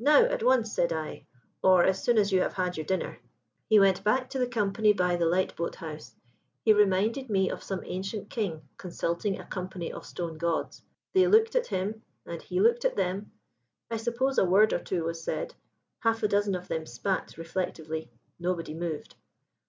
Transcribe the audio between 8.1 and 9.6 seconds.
king consulting a